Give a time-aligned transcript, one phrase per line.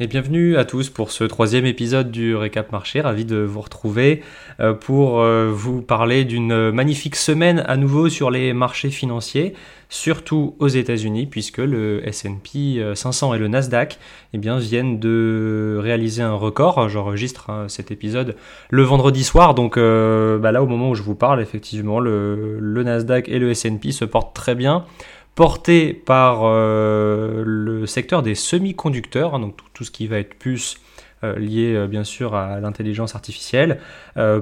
[0.00, 3.00] Et bienvenue à tous pour ce troisième épisode du Récap Marché.
[3.00, 4.24] Ravi de vous retrouver
[4.58, 9.54] euh, pour euh, vous parler d'une magnifique semaine à nouveau sur les marchés financiers,
[9.88, 14.00] surtout aux États-Unis, puisque le S&P 500 et le Nasdaq
[14.32, 16.88] eh bien, viennent de réaliser un record.
[16.88, 18.34] J'enregistre hein, cet épisode
[18.70, 22.82] le vendredi soir, donc euh, bah là au moment où je vous parle, effectivement, le
[22.82, 24.86] Nasdaq et le S&P se portent très bien
[25.34, 30.76] porté par euh, le secteur des semi-conducteurs, hein, donc tout, ce qui va être plus
[31.24, 33.80] euh, lié euh, bien sûr à l'intelligence artificielle,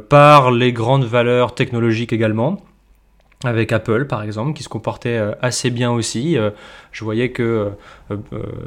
[0.09, 2.62] par les grandes valeurs technologiques également
[3.45, 6.37] avec Apple par exemple qui se comportait assez bien aussi.
[6.93, 7.70] je voyais que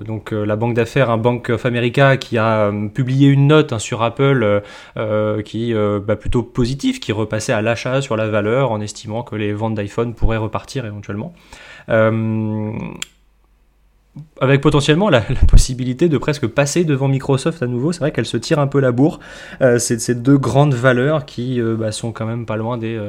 [0.03, 4.03] donc la banque d'affaires, un Bank of America, qui a publié une note hein, sur
[4.03, 4.63] Apple
[5.45, 9.53] qui bah, plutôt positive, qui repassait à l'achat sur la valeur en estimant que les
[9.53, 11.33] ventes d'iPhone pourraient repartir éventuellement.
[11.89, 12.71] Euh,
[14.39, 17.91] avec potentiellement la, possibilité de presque passer devant Microsoft à nouveau.
[17.91, 19.19] C'est vrai qu'elle se tire un peu la bourre.
[19.61, 22.99] Euh, c'est ces deux grandes valeurs qui euh, bah, sont quand même pas loin des,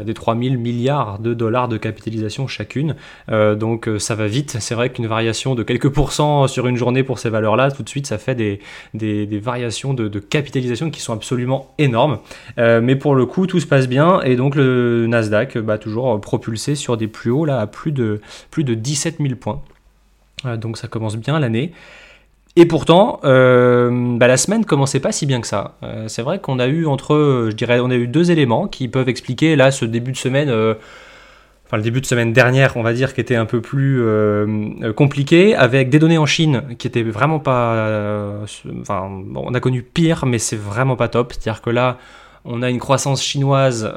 [0.00, 2.96] des 3000 milliards de dollars de capitalisation chacune.
[3.28, 4.56] donc ça va vite.
[4.60, 7.88] C'est vrai qu'une variation de quelques pourcents sur une journée pour ces valeurs-là, tout de
[7.88, 12.18] suite, ça fait des, variations de, capitalisation qui sont absolument énormes.
[12.56, 14.20] mais pour le coup, tout se passe bien.
[14.22, 18.20] Et donc le Nasdaq, bah, toujours propulsé sur des plus hauts, là, à plus de,
[18.50, 19.62] plus de 17 000 points.
[20.46, 21.72] Euh, donc ça commence bien l'année.
[22.56, 25.74] Et pourtant, euh, bah, la semaine commençait pas si bien que ça.
[25.82, 28.86] Euh, c'est vrai qu'on a eu entre, je dirais, on a eu deux éléments qui
[28.86, 30.48] peuvent expliquer là ce début de semaine.
[31.66, 34.04] enfin, le début de semaine dernière, on va dire, qui était un peu plus
[34.94, 38.44] compliqué, avec des données en Chine qui étaient vraiment pas.
[38.80, 41.32] enfin, on a connu pire, mais c'est vraiment pas top.
[41.32, 41.98] C'est-à-dire que là,
[42.44, 43.92] on a une croissance chinoise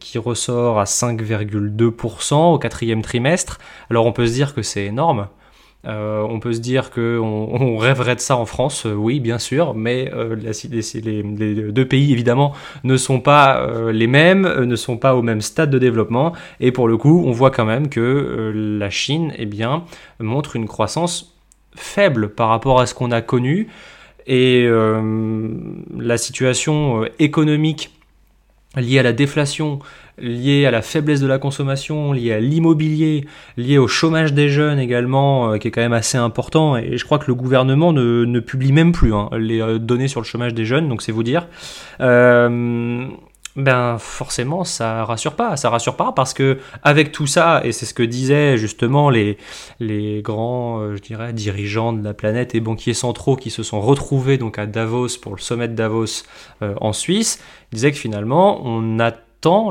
[0.00, 3.58] qui ressort à 5,2% au quatrième trimestre.
[3.90, 5.28] Alors on peut se dire que c'est énorme,
[5.86, 7.00] euh, on peut se dire qu'on
[7.60, 11.22] on rêverait de ça en France, euh, oui, bien sûr, mais euh, les,
[11.72, 12.52] deux pays, évidemment,
[12.84, 16.88] ne sont pas les mêmes, ne sont pas au même stade de développement, et pour
[16.88, 19.84] le coup, on voit quand même que la Chine, eh bien,
[20.20, 21.36] montre une croissance
[21.74, 23.68] faible par rapport à ce qu'on a connu,
[24.26, 24.68] et
[25.98, 27.95] la situation économique
[28.76, 29.80] liée à la déflation,
[30.18, 33.26] lié à la faiblesse de la consommation, lié à l'immobilier,
[33.56, 36.76] lié au chômage des jeunes également, euh, qui est quand même assez important.
[36.76, 40.20] Et je crois que le gouvernement ne, publie même plus hein, les euh, données sur
[40.20, 41.48] le chômage des jeunes, donc c'est vous dire.
[42.00, 43.06] Euh,
[43.56, 47.86] ben forcément ça rassure pas, ça rassure pas parce que avec tout ça et c'est
[47.86, 49.38] ce que disaient justement les
[49.80, 54.36] les grands je dirais dirigeants de la planète et banquiers centraux qui se sont retrouvés
[54.36, 56.24] donc à Davos pour le sommet de Davos
[56.60, 59.12] en Suisse, ils disaient que finalement on a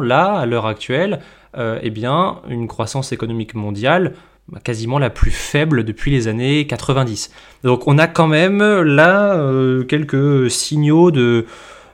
[0.02, 1.20] là, à l'heure actuelle,
[1.58, 4.14] euh, eh bien, une croissance économique mondiale
[4.48, 7.32] bah, quasiment la plus faible depuis les années 90.
[7.64, 11.46] Donc on a quand même là euh, quelques signaux de,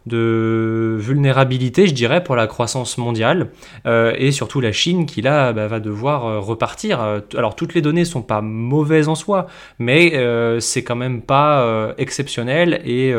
[0.05, 3.51] de vulnérabilité, je dirais, pour la croissance mondiale,
[3.85, 7.21] euh, et surtout la Chine qui là bah, va devoir repartir.
[7.35, 9.47] Alors toutes les données sont pas mauvaises en soi,
[9.79, 10.13] mais
[10.59, 13.13] c'est quand même pas exceptionnel et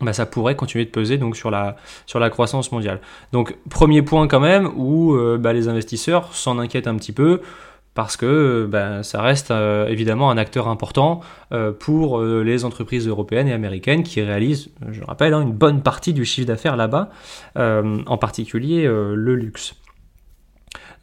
[0.00, 1.76] bah, ça pourrait continuer de peser donc sur la,
[2.06, 3.00] sur la croissance mondiale.
[3.32, 7.42] Donc premier point quand même où euh, bah, les investisseurs s'en inquiètent un petit peu
[7.94, 11.20] parce que bah, ça reste euh, évidemment un acteur important
[11.52, 16.12] euh, pour les entreprises européennes et américaines qui réalisent, je rappelle, hein, une bonne partie
[16.12, 17.10] du chiffre d'affaires là-bas,
[17.56, 19.74] en particulier le luxe.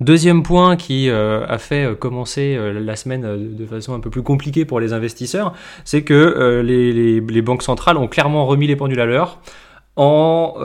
[0.01, 4.09] Deuxième point qui euh, a fait euh, commencer euh, la semaine de façon un peu
[4.09, 5.53] plus compliquée pour les investisseurs,
[5.85, 9.39] c'est que les, banques centrales ont clairement remis les pendules à l'heure
[9.95, 10.55] en,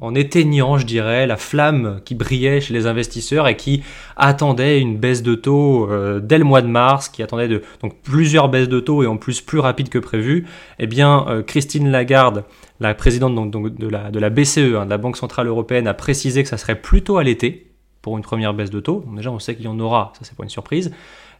[0.00, 3.82] en éteignant, je dirais, la flamme qui brillait chez les investisseurs et qui
[4.16, 5.88] attendait une baisse de taux
[6.20, 7.48] dès le mois de mars, qui attendait
[7.82, 10.46] donc plusieurs baisses de taux et en plus plus rapides que prévu.
[10.78, 12.44] Eh bien, Christine Lagarde,
[12.80, 16.48] la présidente donc, de, la, BCE, hein, de la Banque Centrale Européenne, a précisé que
[16.48, 17.70] ça serait plutôt à l'été
[18.02, 19.04] pour une première baisse de taux.
[19.14, 20.90] déjà, on sait qu'il y en aura, ça c'est pas une surprise.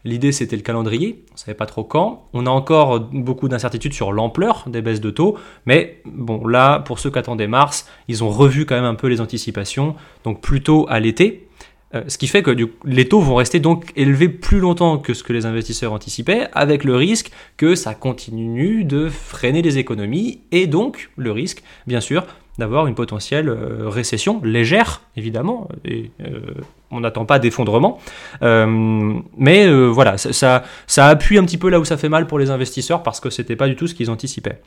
[0.04, 2.28] L'idée c'était le calendrier, on ne savait pas trop quand.
[2.32, 5.36] On a encore beaucoup d'incertitudes sur l'ampleur des baisses de taux,
[5.66, 9.08] mais bon là, pour ceux qui attendaient mars, ils ont revu quand même un peu
[9.08, 9.94] les anticipations,
[10.24, 11.46] donc plutôt à l'été.
[11.94, 12.52] Euh, ce qui fait que
[12.84, 16.84] les taux vont rester donc élevés plus longtemps que ce que les investisseurs anticipaient, avec
[16.84, 22.26] le risque que ça continue de freiner les économies, et donc le risque, bien sûr,
[22.58, 26.40] d'avoir une potentielle euh, récession légère, évidemment, et euh,
[26.90, 27.98] on n'attend pas d'effondrement.
[28.42, 30.64] Euh, mais voilà, ça,
[30.96, 33.56] appuie un petit peu là où ça fait mal pour les investisseurs parce que c'était
[33.56, 34.60] pas du tout ce qu'ils anticipaient.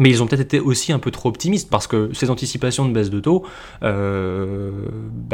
[0.00, 2.92] Mais ils ont peut-être été aussi un peu trop optimistes parce que ces anticipations de
[2.92, 3.44] baisse de taux,
[3.80, 3.88] bah,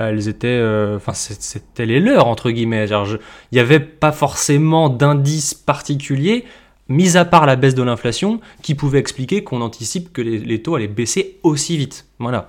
[0.09, 0.63] elles étaient,
[0.97, 2.87] enfin c'était les leurs entre guillemets.
[2.89, 3.19] Il
[3.53, 6.45] n'y avait pas forcément d'indice particulier
[6.89, 10.75] mis à part la baisse de l'inflation, qui pouvait expliquer qu'on anticipe que les, taux
[10.75, 12.07] allaient baisser aussi vite.
[12.19, 12.49] Voilà.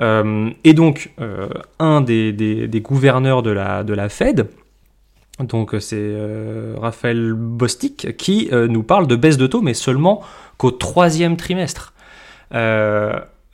[0.00, 1.12] et donc,
[1.78, 4.48] un des, gouverneurs de la, de la Fed,
[5.38, 6.16] donc c'est
[6.78, 10.22] Raphaël Bostic, qui nous parle de baisse de taux, mais seulement
[10.56, 11.92] qu'au troisième trimestre.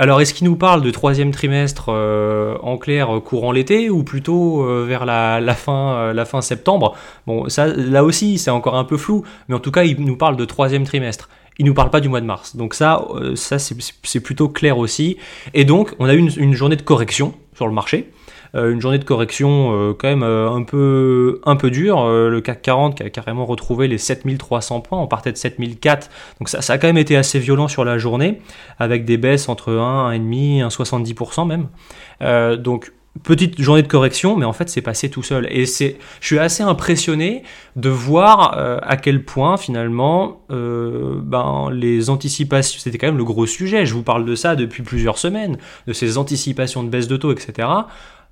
[0.01, 4.03] Alors, est-ce qu'il nous parle de troisième trimestre euh, en clair euh, courant l'été ou
[4.03, 6.97] plutôt euh, vers la, fin, septembre?
[7.27, 7.45] Bon,
[7.77, 10.47] là aussi, c'est encore un peu flou, mais en tout cas, il nous parle de
[10.47, 11.29] troisième trimestre.
[11.59, 12.57] Il nous parle pas du mois de mars.
[12.57, 15.19] Donc ça, ça c'est plutôt clair aussi.
[15.53, 18.11] Et donc, on a eu une journée de correction sur le marché.
[18.55, 22.07] Euh, une journée de correction euh, quand même euh, un peu, un peu dure.
[22.07, 26.11] le CAC 40 qui a carrément retrouvé les 7300 points, on partait de 7004.
[26.41, 28.41] Donc ça, a quand même été assez violent sur la journée,
[28.79, 32.59] avec des baisses entre 1, 1,5, 1,70% même.
[32.59, 32.93] donc
[33.25, 35.49] petite journée de correction, mais en fait c'est passé tout seul.
[35.51, 37.43] Et c'est, je suis assez impressionné
[37.77, 43.85] de voir à quel point finalement ben, les anticipations, c'était quand même le gros sujet,
[43.85, 47.33] je vous parle de ça depuis plusieurs semaines, de ces anticipations de baisse de taux,
[47.33, 47.69] etc.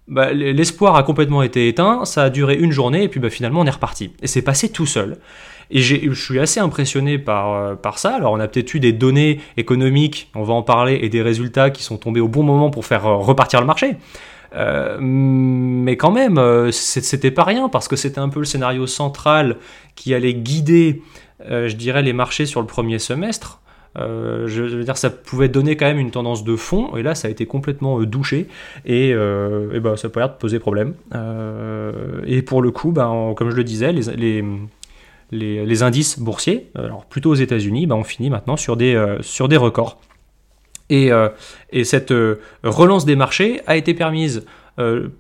[0.09, 3.61] Bah, l'espoir a complètement été éteint, ça a duré une journée et puis bah, finalement
[3.61, 4.11] on est reparti.
[4.23, 5.19] Et c'est passé tout seul.
[5.71, 8.15] Et je suis assez impressionné par, euh, par ça.
[8.15, 11.69] Alors on a peut-être eu des données économiques, on va en parler, et des résultats
[11.69, 13.97] qui sont tombés au bon moment pour faire euh, repartir le marché.
[14.57, 16.41] Euh, mais quand même,
[16.73, 19.59] c'était pas rien parce que c'était un peu le scénario central
[19.95, 21.03] qui allait guider,
[21.51, 23.61] je dirais, les marchés sur le premier semestre.
[23.97, 27.15] Euh, je, veux dire, ça pouvait donner quand même une tendance de fond, et là,
[27.15, 28.49] ça a été complètement euh, douché,
[28.85, 30.95] et, euh, ben, ça de poser problème.
[32.27, 33.93] et pour le coup, ben, comme je le disais,
[35.31, 39.99] les, indices boursiers, alors plutôt aux États-Unis, ben, on finit maintenant sur des, records.
[40.91, 41.11] Et
[41.85, 42.15] cette
[42.63, 44.45] relance des marchés a été permise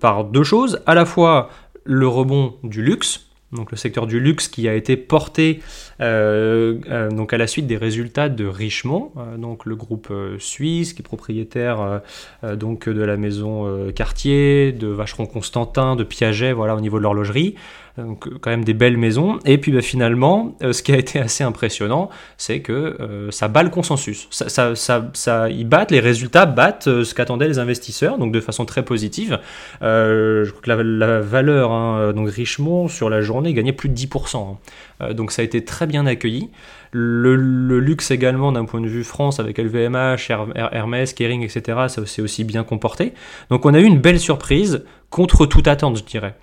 [0.00, 1.50] par deux choses, à la fois
[1.84, 5.60] le rebond du luxe, donc le secteur du luxe qui a été porté
[6.00, 10.92] euh, euh, donc à la suite des résultats de Richemont, euh, donc le groupe suisse
[10.92, 12.02] qui est propriétaire
[12.42, 17.54] donc de la maison Cartier, de Vacheron Constantin, de Piaget, voilà au niveau de l'horlogerie.
[17.98, 19.38] Donc quand même des belles maisons.
[19.44, 23.70] Et puis bah, finalement, ce qui a été assez impressionnant, c'est que ça bat le
[23.70, 24.28] consensus.
[24.30, 28.64] Ça, ça, ça, ils battent, les résultats battent ce qu'attendaient les investisseurs, donc de façon
[28.64, 29.38] très positive.
[29.80, 34.56] je crois que la, valeur, hein, donc Richemont, sur la journée, gagnait plus de 10%.
[35.00, 36.50] Euh, donc ça a été très bien accueilli.
[36.90, 40.30] Le, luxe également d'un point de vue France avec LVMH,
[40.72, 41.78] Hermès, Kering, etc.
[41.88, 43.12] Ça s'est aussi bien comporté.
[43.50, 46.34] Donc on a eu une belle surprise contre toute attente, je dirais.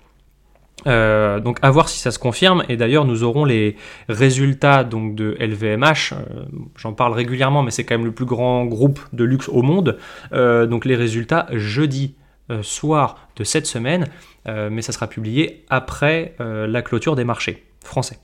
[0.86, 2.62] Euh, donc à voir si ça se confirme.
[2.68, 3.76] Et d'ailleurs nous aurons les
[4.08, 6.44] résultats donc de LVMH euh,
[6.76, 9.98] j'en parle régulièrement mais c'est quand même le plus grand groupe de luxe au monde.
[10.32, 12.14] Donc les résultats jeudi
[12.62, 14.06] soir de cette semaine.
[14.46, 18.18] Mais ça sera publié après la clôture des marchés français.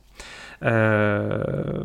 [0.64, 1.82] Euh,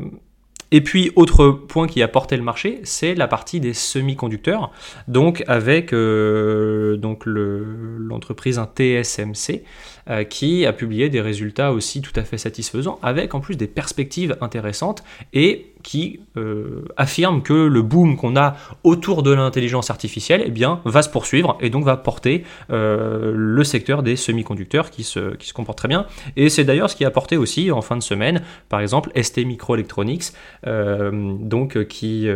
[0.72, 4.72] et puis, autre point qui a porté le marché, c'est la partie des semi-conducteurs,
[5.08, 9.64] donc avec euh, donc l'entreprise un TSMC
[10.09, 13.68] euh, qui a publié des résultats aussi tout à fait satisfaisants, avec en plus des
[13.68, 18.56] perspectives intéressantes et qui euh, affirme que le boom qu'on a
[18.86, 23.63] autour de l'intelligence artificielle eh bien, va se poursuivre et donc va porter euh, le
[23.65, 26.06] secteur des semi-conducteurs qui se, qui se comporte très bien.
[26.38, 29.45] Et c'est d'ailleurs ce qui a porté aussi en fin de semaine, par exemple, ST
[29.45, 30.31] Microelectronics,
[30.63, 32.28] donc qui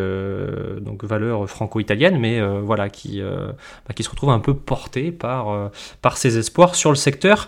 [0.82, 6.18] donc valeur franco-italienne, mais voilà qui, bah, qui se retrouve un peu porté par, par
[6.18, 7.48] ses espoirs sur le secteur.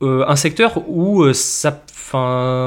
[0.00, 1.82] Un secteur où ça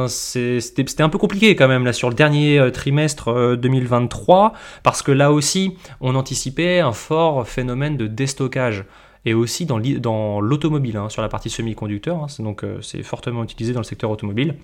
[0.08, 5.02] c'était un peu compliqué quand même là sur le dernier euh, trimestre 2023 euh, parce
[5.02, 8.86] que là aussi on anticipait un fort phénomène de déstockage.
[9.26, 13.74] Et aussi dans l'automobile hein, sur la partie semi-conducteur hein, donc euh, c'est fortement utilisé
[13.74, 14.56] dans le secteur automobile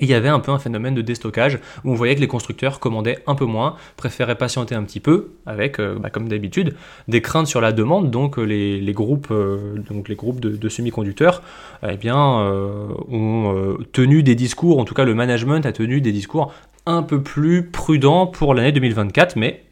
[0.00, 2.78] il y avait un peu un phénomène de déstockage où on voyait que les constructeurs
[2.78, 6.76] commandaient un peu moins, préféraient patienter un petit peu, avec, euh, bah, comme d'habitude,
[7.08, 8.10] des craintes sur la demande.
[8.10, 11.42] Donc euh, les, groupes, euh, donc les groupes de, semi-conducteurs
[11.88, 16.52] eh bien, ont tenu des discours, en tout cas le management a tenu des discours
[16.84, 19.36] un peu plus prudents pour l'année 2024.
[19.36, 19.64] Mais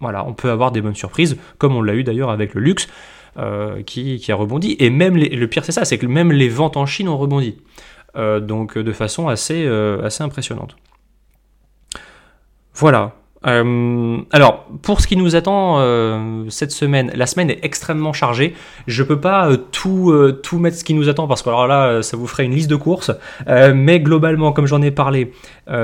[0.00, 2.88] voilà, on peut avoir des bonnes surprises, comme on l'a eu d'ailleurs avec le luxe.
[3.86, 4.76] qui, a rebondi.
[4.80, 7.56] Et même le pire, c'est ça, c'est que même les ventes en Chine ont rebondi.
[8.16, 10.76] Euh, donc de façon assez, euh, assez impressionnante.
[12.74, 13.12] Voilà.
[13.46, 15.80] Euh, alors, pour ce qui nous attend
[16.50, 18.54] cette semaine, la semaine est extrêmement chargée.
[18.86, 22.16] Je peux pas tout, tout mettre ce qui nous attend parce que alors là, ça
[22.16, 23.12] vous ferait une liste de courses.
[23.46, 25.32] mais globalement, comme j'en ai parlé,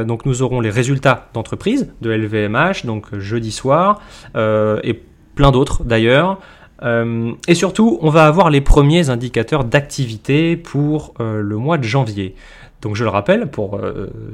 [0.04, 4.00] donc nous aurons les résultats d'entreprise de LVMH, donc jeudi soir,
[4.36, 5.02] et
[5.34, 6.38] plein d'autres d'ailleurs.
[6.82, 11.84] Euh, et surtout, on va avoir les premiers indicateurs d'activité pour euh, le mois de
[11.84, 12.34] janvier.
[12.82, 13.80] Donc je le rappelle, pour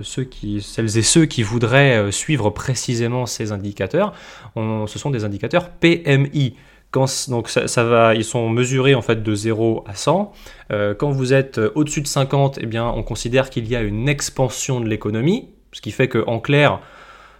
[0.02, 4.12] ceux qui, celles et ceux qui voudraient suivre précisément ces indicateurs,
[4.56, 6.56] ce sont des indicateurs PMI.
[6.92, 10.32] Donc ça, va, ils sont mesurés en fait de 0 à 100.
[10.98, 14.80] quand vous êtes au-dessus de 50, eh bien, on considère qu'il y a une expansion
[14.80, 16.80] de l'économie, ce qui fait qu'en clair,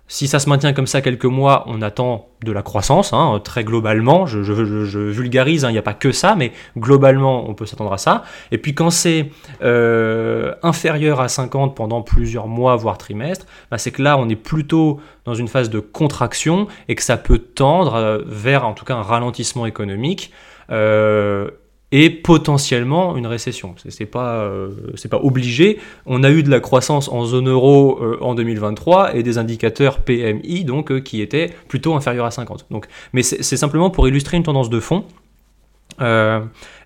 [0.08, 3.64] si ça se maintient comme ça quelques mois, on attend de la croissance, hein, très
[3.64, 4.26] globalement.
[4.26, 7.98] Je, vulgarise, hein, il n'y a pas que ça, mais globalement, on peut s'attendre à
[7.98, 8.24] ça.
[8.50, 9.30] Et puis quand c'est
[9.62, 14.36] euh, inférieur à 50 pendant plusieurs mois, voire trimestres, bah, c'est que là, on est
[14.36, 18.84] plutôt dans une phase de contraction et que ça peut tendre euh, vers, en tout
[18.84, 20.32] cas, un ralentissement économique.
[20.70, 21.50] Euh,
[21.92, 23.74] et potentiellement une récession.
[23.88, 24.70] C'est pas euh,
[25.10, 25.78] pas obligé.
[26.06, 30.00] On a eu de la croissance en zone euro euh, en 2023 et des indicateurs
[30.00, 32.66] PMI donc euh, qui étaient plutôt inférieurs à 50.
[32.70, 35.04] Donc, mais c'est simplement pour illustrer une tendance de fond.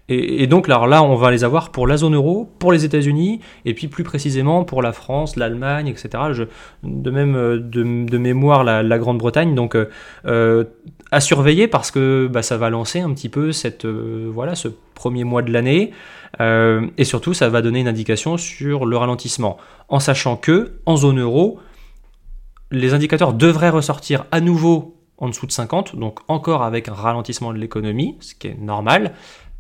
[0.09, 3.41] Et, donc alors là, on va les avoir pour la zone euro, pour les États-Unis,
[3.65, 6.11] et puis plus précisément pour la France, l'Allemagne, etc.
[6.85, 9.55] De même de, mémoire la, Grande-Bretagne.
[9.57, 9.77] Donc
[10.25, 15.25] à surveiller parce que bah, ça va lancer un petit peu cette, voilà, ce premier
[15.25, 15.93] mois de l'année.
[16.41, 19.57] Euh, et surtout, ça va donner une indication sur le ralentissement.
[19.89, 21.59] En sachant que, en zone euro,
[22.71, 27.53] les indicateurs devraient ressortir à nouveau en dessous de 50, donc encore avec un ralentissement
[27.53, 29.13] de l'économie, ce qui est normal.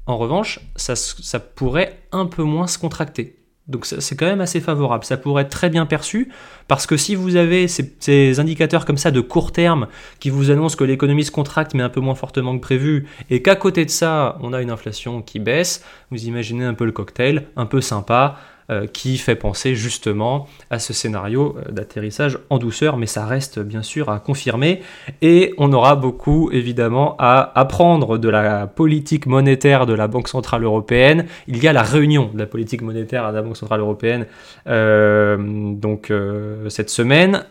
[0.06, 3.36] En revanche, ça, pourrait un peu moins se contracter.
[3.66, 5.04] Donc c'est quand même assez favorable.
[5.04, 6.30] Ça pourrait être très bien perçu
[6.68, 9.88] parce que si vous avez ces, indicateurs comme ça de court terme
[10.20, 13.42] qui vous annoncent que l'économie se contracte mais un peu moins fortement que prévu et
[13.42, 16.92] qu'à côté de ça on a une inflation qui baisse, vous imaginez un peu le
[16.92, 18.36] cocktail, un peu sympa.
[18.68, 23.60] Euh, qui fait penser justement à ce scénario euh, d'atterrissage en douceur, mais ça reste
[23.60, 24.82] bien sûr à confirmer.
[25.22, 30.64] Et on aura beaucoup évidemment à apprendre de la politique monétaire de la Banque Centrale
[30.64, 31.26] Européenne.
[31.46, 34.26] Il y a la réunion de la politique monétaire de la Banque Centrale Européenne
[34.66, 36.12] euh, donc
[36.68, 37.44] cette semaine.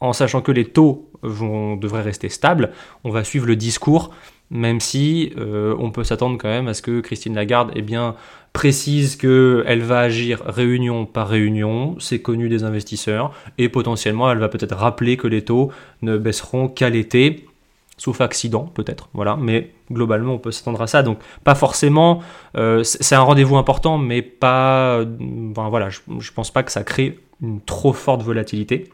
[0.00, 2.70] En sachant que les taux devraient rester stables,
[3.04, 4.14] on va suivre le discours
[4.48, 8.16] même si on peut s'attendre quand même à ce que Christine Lagarde eh bien,
[8.52, 14.48] précise qu'elle va agir réunion par réunion, c'est connu des investisseurs, et potentiellement elle va
[14.48, 17.46] peut-être rappeler que les taux ne baisseront qu'à l'été,
[17.96, 22.20] sauf accident peut-être, voilà, mais globalement on peut s'attendre à ça, donc pas forcément,
[22.56, 25.06] euh, c'est un rendez-vous important, mais pas, euh,
[25.54, 28.90] voilà, je, je pense pas que ça crée une trop forte volatilité.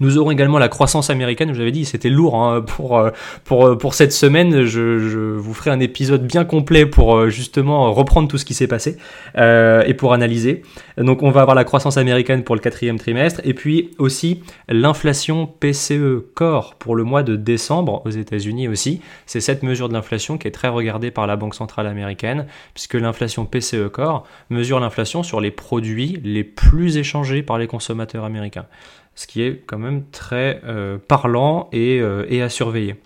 [0.00, 3.10] Nous aurons également la croissance américaine, je vous avais dit, c'était lourd hein, pour, euh,
[3.52, 4.64] euh, pour cette semaine.
[4.64, 8.66] Je, vous ferai un épisode bien complet pour euh, justement reprendre tout ce qui s'est
[8.66, 8.96] passé
[9.36, 10.62] et pour analyser.
[10.98, 15.46] Donc on va avoir la croissance américaine pour le quatrième trimestre et puis aussi l'inflation
[15.46, 19.00] PCE Core pour le mois de décembre aux États-Unis aussi.
[19.26, 22.94] C'est cette mesure de l'inflation qui est très regardée par la Banque centrale américaine puisque
[22.94, 28.66] l'inflation PCE Core mesure l'inflation sur les produits les plus échangés par les consommateurs américains
[29.14, 32.96] ce qui est quand même très euh, parlant euh, et, à surveiller.